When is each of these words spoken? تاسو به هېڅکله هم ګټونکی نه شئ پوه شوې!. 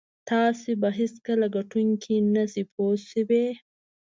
تاسو 0.29 0.69
به 0.81 0.89
هېڅکله 0.99 1.45
هم 1.49 1.53
ګټونکی 1.55 2.15
نه 2.33 2.43
شئ 2.51 2.63
پوه 2.73 2.93
شوې!. 3.09 3.45